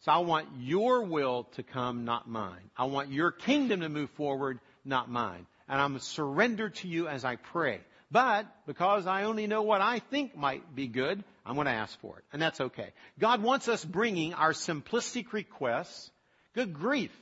[0.00, 2.72] So I want your will to come, not mine.
[2.76, 5.46] I want your kingdom to move forward, not mine.
[5.68, 7.82] And I'm surrendered to you as I pray.
[8.10, 11.96] But because I only know what I think might be good, I'm going to ask
[12.00, 12.24] for it.
[12.32, 12.88] And that's okay.
[13.20, 16.10] God wants us bringing our simplistic requests.
[16.54, 17.12] Good grief.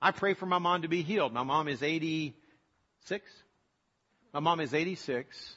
[0.00, 1.32] I pray for my mom to be healed.
[1.32, 3.30] My mom is 86.
[4.32, 5.56] My mom is 86.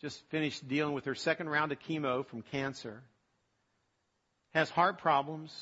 [0.00, 3.02] Just finished dealing with her second round of chemo from cancer.
[4.52, 5.52] Has heart problems.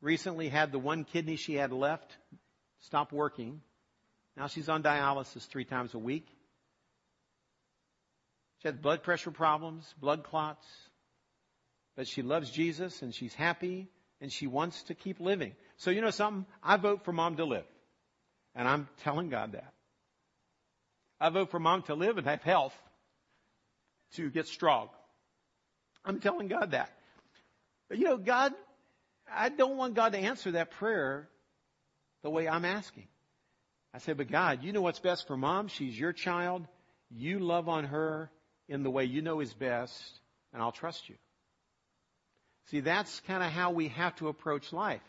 [0.00, 2.16] Recently had the one kidney she had left
[2.80, 3.60] stop working.
[4.36, 6.26] Now she's on dialysis three times a week.
[8.62, 10.66] She has blood pressure problems, blood clots.
[11.96, 13.88] But she loves Jesus and she's happy
[14.20, 15.54] and she wants to keep living.
[15.76, 16.46] So you know something?
[16.62, 17.66] I vote for mom to live.
[18.54, 19.72] And I'm telling God that.
[21.20, 22.76] I vote for mom to live and have health
[24.14, 24.88] to get strong.
[26.04, 26.90] I'm telling God that.
[27.88, 28.52] But you know, God,
[29.30, 31.28] I don't want God to answer that prayer
[32.22, 33.08] the way I'm asking.
[33.94, 35.68] I said, but God, you know what's best for mom.
[35.68, 36.66] She's your child.
[37.10, 38.30] You love on her
[38.68, 40.20] in the way you know is best,
[40.52, 41.14] and I'll trust you.
[42.70, 45.02] See, that's kind of how we have to approach life.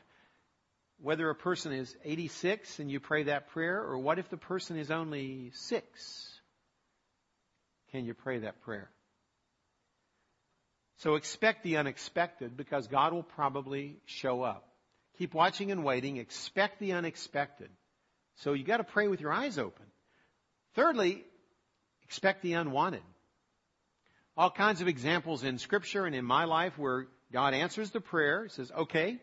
[1.00, 4.78] Whether a person is 86 and you pray that prayer, or what if the person
[4.78, 6.40] is only six?
[7.92, 8.90] Can you pray that prayer?
[10.98, 14.68] So expect the unexpected because God will probably show up.
[15.20, 16.18] Keep watching and waiting.
[16.18, 17.70] Expect the unexpected.
[18.38, 19.86] So you got to pray with your eyes open.
[20.76, 21.24] Thirdly,
[22.04, 23.02] expect the unwanted.
[24.36, 28.44] All kinds of examples in scripture and in my life where God answers the prayer,
[28.44, 29.18] he says, okay,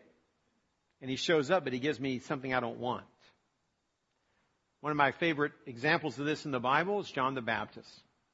[1.01, 3.05] and he shows up, but he gives me something I don't want.
[4.81, 7.89] One of my favorite examples of this in the Bible is John the Baptist.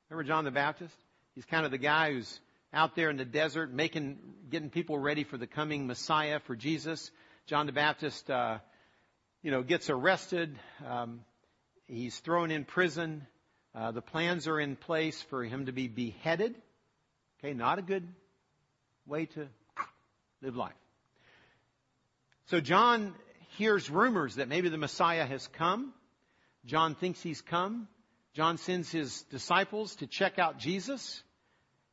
[0.10, 0.96] Remember John the Baptist?
[1.34, 2.40] He's kind of the guy who's
[2.74, 4.18] out there in the desert making,
[4.50, 7.10] getting people ready for the coming Messiah, for Jesus.
[7.48, 8.58] John the Baptist, uh,
[9.42, 10.58] you know, gets arrested.
[10.86, 11.22] Um,
[11.88, 13.26] he's thrown in prison.
[13.74, 16.56] Uh, the plans are in place for him to be beheaded.
[17.40, 18.08] Okay, not a good
[19.06, 19.48] way to
[20.42, 20.74] live life.
[22.48, 23.14] So John
[23.58, 25.94] hears rumors that maybe the Messiah has come.
[26.66, 27.88] John thinks he's come.
[28.34, 31.24] John sends his disciples to check out Jesus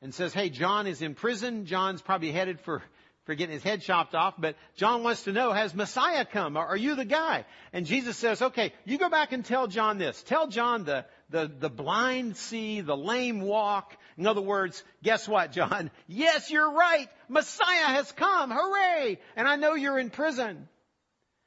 [0.01, 1.67] and says, hey, John is in prison.
[1.67, 2.83] John's probably headed for
[3.29, 6.57] for getting his head chopped off, but John wants to know, has Messiah come?
[6.57, 7.45] Are you the guy?
[7.75, 10.23] And Jesus says, okay, you go back and tell John this.
[10.23, 13.95] Tell John the, the, the blind see, the lame walk.
[14.19, 15.91] In other words, guess what, John?
[16.09, 17.09] Yes, you're right.
[17.29, 18.51] Messiah has come.
[18.51, 19.19] Hooray!
[19.37, 20.69] And I know you're in prison.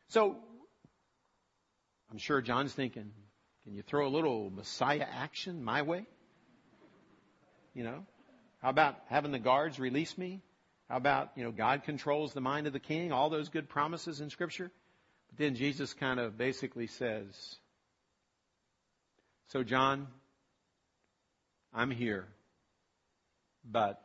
[0.07, 0.37] So,
[2.09, 3.11] I'm sure John's thinking,
[3.63, 6.05] can you throw a little Messiah action my way?
[7.73, 8.05] You know?
[8.61, 10.41] How about having the guards release me?
[10.89, 13.11] How about, you know, God controls the mind of the king?
[13.11, 14.71] All those good promises in scripture.
[15.29, 17.55] But then Jesus kind of basically says,
[19.47, 20.07] so John,
[21.73, 22.27] I'm here,
[23.63, 24.01] but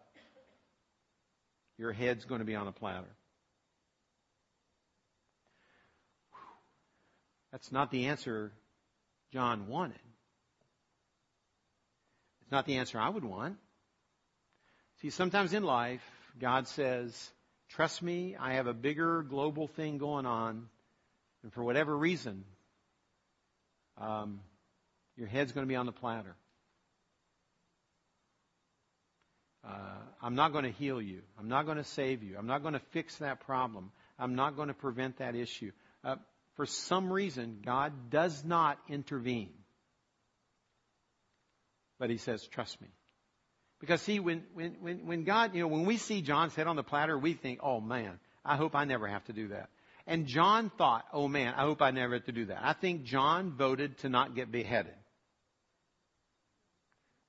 [1.78, 3.06] your head's going to be on a platter.
[7.52, 8.52] That's not the answer
[9.32, 9.98] John wanted.
[12.42, 13.56] It's not the answer I would want.
[15.00, 16.02] See, sometimes in life,
[16.38, 17.30] God says,
[17.70, 20.68] trust me, I have a bigger global thing going on.
[21.42, 22.44] And for whatever reason,
[23.98, 24.40] um,
[25.16, 26.36] your head's going to be on the platter.
[29.66, 29.70] Uh,
[30.22, 31.22] I'm not going to heal you.
[31.38, 32.36] I'm not going to save you.
[32.38, 33.90] I'm not going to fix that problem.
[34.18, 35.72] I'm not going to prevent that issue.
[36.04, 36.16] Uh,
[36.54, 39.52] for some reason, God does not intervene.
[41.98, 42.88] But He says, trust me.
[43.80, 46.76] Because see, when, when, when, when God, you know, when we see John's head on
[46.76, 49.68] the platter, we think, oh man, I hope I never have to do that.
[50.06, 52.60] And John thought, oh man, I hope I never have to do that.
[52.62, 54.94] I think John voted to not get beheaded.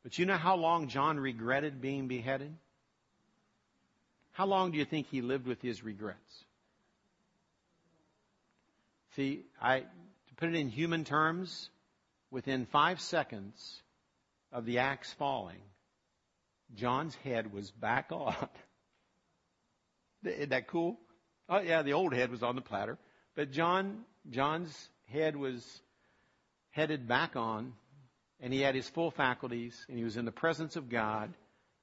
[0.08, 2.56] But you know how long John regretted being beheaded?
[4.32, 6.46] How long do you think he lived with his regrets?
[9.18, 11.70] See, I, to put it in human terms,
[12.32, 13.82] within five seconds
[14.54, 15.60] of the axe falling,
[16.74, 18.34] John's head was back on.
[20.24, 20.98] Isn't that cool?
[21.50, 22.98] Oh yeah, the old head was on the platter,
[23.36, 25.82] but John, John's head was
[26.70, 27.74] headed back on,
[28.40, 31.34] and he had his full faculties, and he was in the presence of God.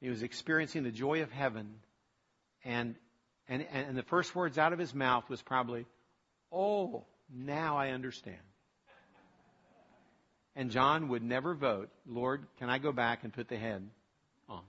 [0.01, 1.75] He was experiencing the joy of heaven.
[2.65, 2.95] And,
[3.49, 5.87] and, and the first words out of his mouth was probably,
[6.53, 8.39] Oh, now I understand.
[10.57, 13.89] And John would never vote, Lord, can I go back and put the head
[14.49, 14.63] on?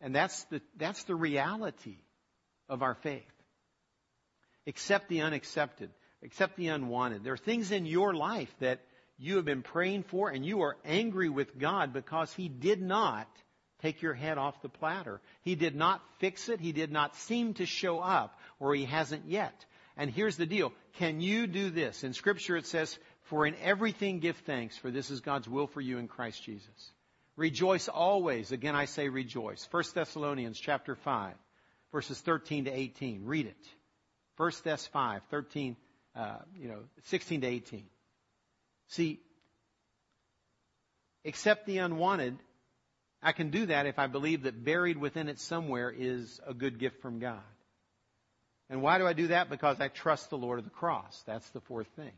[0.00, 1.98] And that's the, that's the reality
[2.68, 3.22] of our faith.
[4.66, 5.90] Accept the unaccepted.
[6.24, 7.22] Accept the unwanted.
[7.22, 8.80] There are things in your life that
[9.18, 13.28] you have been praying for and you are angry with God because He did not
[13.82, 15.20] take your head off the platter.
[15.42, 16.60] He did not fix it.
[16.60, 19.64] He did not seem to show up or He hasn't yet.
[19.96, 20.72] And here's the deal.
[20.98, 22.04] Can you do this?
[22.04, 25.80] In scripture it says, for in everything give thanks, for this is God's will for
[25.80, 26.92] you in Christ Jesus.
[27.36, 28.52] Rejoice always.
[28.52, 29.66] Again, I say rejoice.
[29.70, 31.34] 1 Thessalonians chapter 5,
[31.92, 33.24] verses 13 to 18.
[33.24, 33.68] Read it.
[34.36, 35.76] 1 Thess 5, 13,
[36.14, 37.84] uh, you know, 16 to 18.
[38.88, 39.20] See,
[41.24, 42.38] accept the unwanted.
[43.22, 46.78] I can do that if I believe that buried within it somewhere is a good
[46.78, 47.42] gift from God.
[48.68, 49.48] And why do I do that?
[49.48, 51.22] Because I trust the Lord of the cross.
[51.26, 52.12] That's the fourth thing.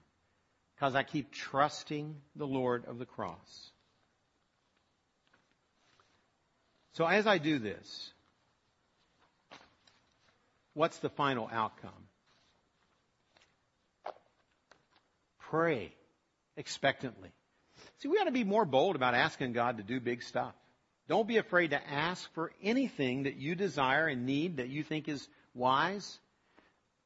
[0.74, 3.70] Because I keep trusting the Lord of the cross.
[6.94, 8.12] So as I do this,
[10.74, 11.90] what's the final outcome?
[15.38, 15.92] Pray
[16.58, 17.30] expectantly.
[18.00, 20.52] See, we ought to be more bold about asking God to do big stuff.
[21.08, 25.08] Don't be afraid to ask for anything that you desire and need that you think
[25.08, 26.18] is wise.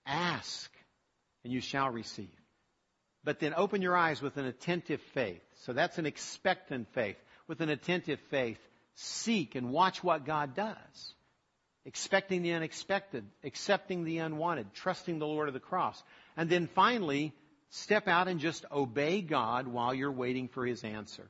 [0.05, 0.72] Ask,
[1.44, 2.34] and you shall receive.
[3.22, 5.42] But then open your eyes with an attentive faith.
[5.64, 7.16] So that's an expectant faith.
[7.46, 8.59] With an attentive faith,
[8.94, 11.14] seek and watch what God does.
[11.84, 16.03] Expecting the unexpected, accepting the unwanted, trusting the Lord of the cross.
[16.36, 17.32] And then finally,
[17.72, 21.28] step out and just obey God while you're waiting for His answer.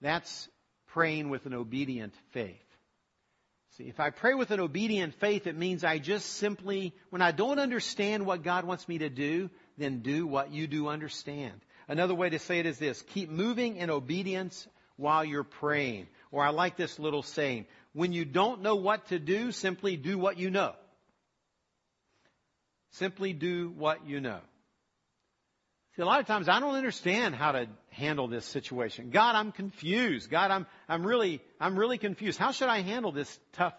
[0.00, 0.48] That's
[0.88, 2.60] praying with an obedient faith.
[3.76, 7.32] See, if I pray with an obedient faith, it means I just simply, when I
[7.32, 11.60] don't understand what God wants me to do, then do what you do understand.
[11.88, 16.06] Another way to say it is this, keep moving in obedience while you're praying.
[16.30, 20.18] Or I like this little saying, when you don't know what to do, simply do
[20.18, 20.74] what you know.
[22.92, 24.40] Simply do what you know.
[25.96, 29.10] See, a lot of times I don't understand how to handle this situation.
[29.10, 30.28] God, I'm confused.
[30.28, 32.38] God, I'm, I'm really, I'm really confused.
[32.38, 33.74] How should I handle this tough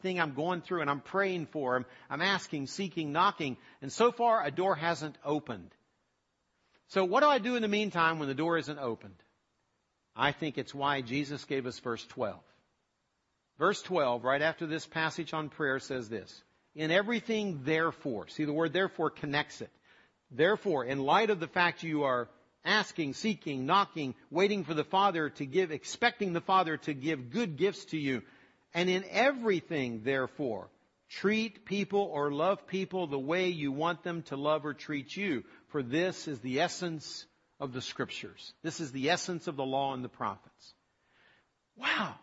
[0.00, 1.74] thing I'm going through and I'm praying for?
[1.74, 3.56] I'm, I'm asking, seeking, knocking.
[3.82, 5.74] And so far a door hasn't opened.
[6.88, 9.20] So what do I do in the meantime when the door isn't opened?
[10.14, 12.38] I think it's why Jesus gave us verse 12.
[13.58, 16.42] Verse 12, right after this passage on prayer says this.
[16.76, 19.70] In everything therefore, see the word therefore connects it.
[20.30, 22.28] Therefore, in light of the fact you are
[22.64, 27.56] asking, seeking, knocking, waiting for the Father to give, expecting the Father to give good
[27.56, 28.22] gifts to you,
[28.74, 30.68] and in everything, therefore,
[31.08, 35.44] treat people or love people the way you want them to love or treat you,
[35.68, 37.24] for this is the essence
[37.58, 38.52] of the Scriptures.
[38.62, 40.74] This is the essence of the law and the prophets.
[41.76, 42.14] Wow.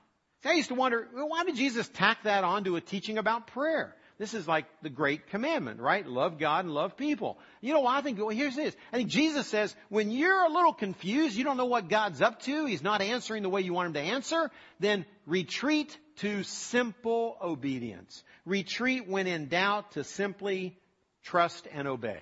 [0.44, 3.96] I used to wonder, why did Jesus tack that on to a teaching about prayer?
[4.18, 6.08] This is like the great commandment, right?
[6.08, 7.38] Love God and love people.
[7.60, 8.74] You know, why I think, well, here's this.
[8.94, 12.42] I think Jesus says, when you're a little confused, you don't know what God's up
[12.44, 17.38] to, He's not answering the way you want Him to answer, then retreat to simple
[17.42, 18.24] obedience.
[18.46, 20.78] Retreat when in doubt to simply
[21.24, 22.22] trust and obey.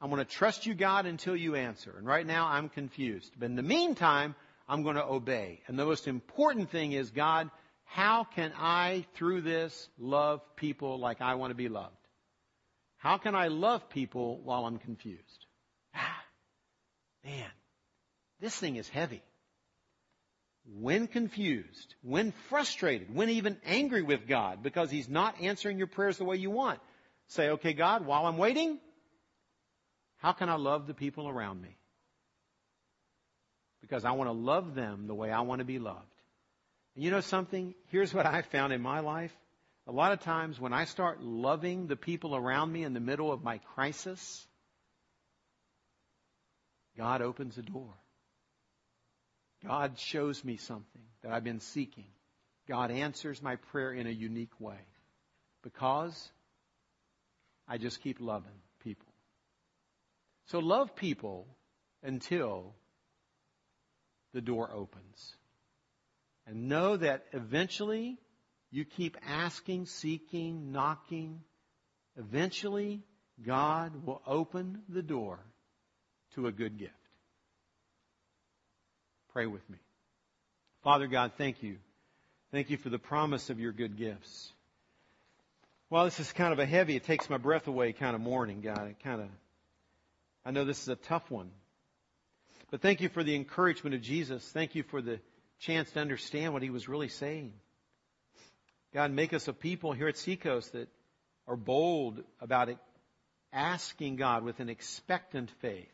[0.00, 1.94] I'm going to trust you, God, until you answer.
[1.96, 3.32] And right now I'm confused.
[3.38, 4.34] But in the meantime,
[4.66, 5.60] I'm going to obey.
[5.66, 7.50] And the most important thing is, God,
[7.92, 11.96] how can I, through this, love people like I want to be loved?
[12.98, 15.46] How can I love people while I'm confused?
[15.92, 16.22] Ah,
[17.24, 17.50] man,
[18.40, 19.22] this thing is heavy.
[20.78, 26.16] When confused, when frustrated, when even angry with God because He's not answering your prayers
[26.16, 26.78] the way you want,
[27.26, 28.78] say, okay, God, while I'm waiting,
[30.18, 31.76] how can I love the people around me?
[33.80, 36.09] Because I want to love them the way I want to be loved.
[36.94, 37.74] You know something?
[37.88, 39.34] Here's what I found in my life.
[39.86, 43.32] A lot of times when I start loving the people around me in the middle
[43.32, 44.46] of my crisis,
[46.96, 47.94] God opens a door.
[49.64, 52.06] God shows me something that I've been seeking.
[52.68, 54.78] God answers my prayer in a unique way
[55.62, 56.30] because
[57.68, 59.06] I just keep loving people.
[60.46, 61.46] So love people
[62.02, 62.74] until
[64.32, 65.34] the door opens.
[66.50, 68.18] And know that eventually
[68.70, 71.40] you keep asking, seeking, knocking.
[72.18, 73.02] Eventually,
[73.42, 75.38] God will open the door
[76.34, 76.92] to a good gift.
[79.32, 79.78] Pray with me.
[80.82, 81.76] Father God, thank you
[82.52, 84.52] Thank you for the promise of your good gifts.
[85.88, 88.60] Well, this is kind of a heavy, it takes my breath away kind of morning,
[88.60, 88.88] God.
[88.88, 89.28] It kind of,
[90.44, 91.52] I know this is a tough one.
[92.72, 94.44] But thank you for the encouragement of Jesus.
[94.52, 95.20] Thank you for the
[95.60, 97.52] chance to understand what he was really saying.
[98.92, 100.88] God, make us a people here at Seacoast that
[101.46, 102.78] are bold about it,
[103.52, 105.86] asking God with an expectant faith,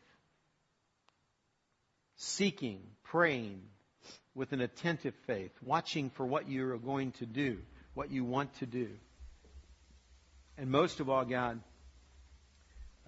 [2.15, 3.61] seeking, praying
[4.33, 7.57] with an attentive faith, watching for what you are going to do,
[7.93, 8.89] what you want to do.
[10.57, 11.59] And most of all, God,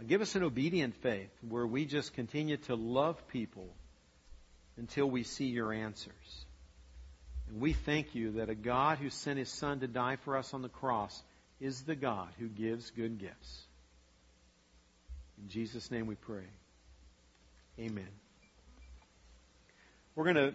[0.08, 3.68] give us an obedient faith where we just continue to love people
[4.78, 6.46] until we see your answers.
[7.50, 10.54] And we thank you that a God who sent his Son to die for us
[10.54, 11.22] on the cross
[11.60, 13.64] is the God who gives good gifts.
[15.42, 16.46] In Jesus' name we pray.
[17.80, 18.08] Amen.
[20.16, 20.54] We're going to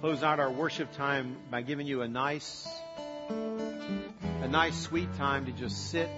[0.00, 2.66] close out our worship time by giving you a nice,
[3.28, 6.08] a nice sweet time to just sit,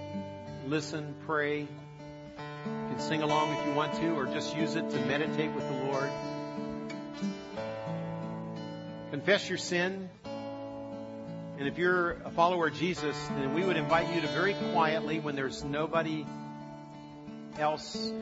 [0.66, 1.60] listen, pray.
[1.60, 1.66] You
[2.64, 5.74] can sing along if you want to, or just use it to meditate with the
[5.90, 6.10] Lord.
[9.24, 10.10] Confess your sin.
[10.24, 15.20] And if you're a follower of Jesus, then we would invite you to very quietly,
[15.20, 16.26] when there's nobody
[17.56, 18.12] else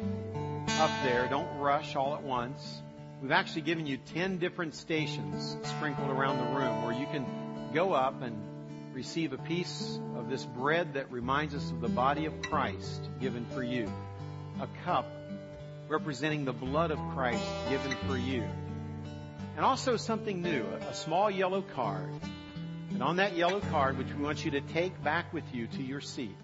[0.69, 2.83] up there, don't rush all at once.
[3.23, 7.25] We've actually given you 10 different stations sprinkled around the room where you can
[7.73, 8.37] go up and
[8.93, 13.47] receive a piece of this bread that reminds us of the body of Christ given
[13.55, 13.91] for you.
[14.61, 15.11] A cup
[15.89, 18.45] representing the blood of Christ given for you.
[19.61, 22.09] And also something new, a small yellow card.
[22.93, 25.83] And on that yellow card, which we want you to take back with you to
[25.83, 26.35] your seat,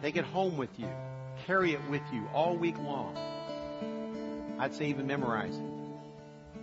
[0.00, 0.88] take it home with you,
[1.46, 3.14] carry it with you all week long.
[4.58, 5.64] I'd say even memorize it.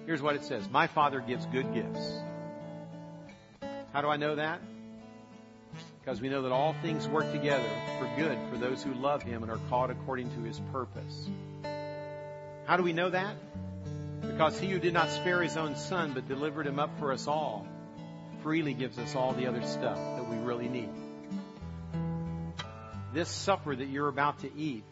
[0.07, 0.67] Here's what it says.
[0.67, 2.11] My Father gives good gifts.
[3.93, 4.61] How do I know that?
[6.01, 7.69] Because we know that all things work together
[7.99, 11.29] for good for those who love Him and are called according to His purpose.
[12.65, 13.35] How do we know that?
[14.31, 17.27] Because He who did not spare His own Son but delivered Him up for us
[17.27, 17.67] all
[18.45, 20.89] freely gives us all the other stuff that we really need.
[23.11, 24.83] This supper that you're about to eat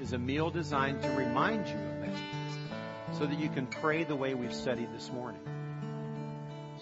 [0.00, 4.16] is a meal designed to remind you of that so that you can pray the
[4.16, 5.42] way we've studied this morning.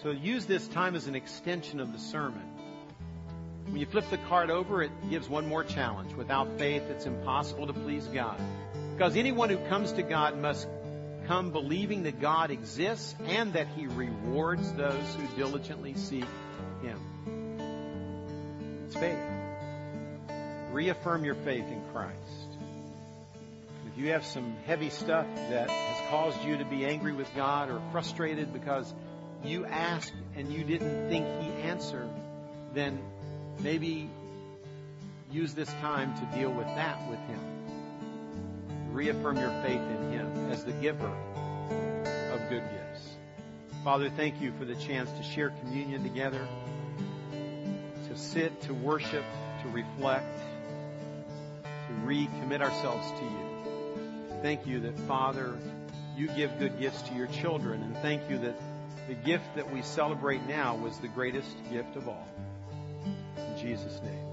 [0.01, 2.49] So use this time as an extension of the sermon.
[3.65, 6.15] When you flip the card over, it gives one more challenge.
[6.15, 8.41] Without faith, it's impossible to please God.
[8.93, 10.69] Because anyone who comes to God must
[11.31, 16.27] come believing that God exists and that He rewards those who diligently seek
[16.83, 16.99] Him.
[18.87, 19.17] It's faith.
[20.73, 22.17] Reaffirm your faith in Christ.
[23.93, 27.71] If you have some heavy stuff that has caused you to be angry with God
[27.71, 28.93] or frustrated because
[29.45, 32.11] you asked and you didn't think He answered,
[32.75, 32.99] then
[33.61, 34.11] maybe
[35.31, 37.60] use this time to deal with that with Him.
[38.93, 43.17] Reaffirm your faith in Him as the giver of good gifts.
[43.85, 46.47] Father, thank you for the chance to share communion together,
[48.09, 49.25] to sit, to worship,
[49.63, 50.39] to reflect,
[51.63, 54.41] to recommit ourselves to you.
[54.43, 55.57] Thank you that, Father,
[56.17, 58.61] you give good gifts to your children, and thank you that
[59.09, 62.29] the gift that we celebrate now was the greatest gift of all.
[63.37, 64.30] In Jesus' name.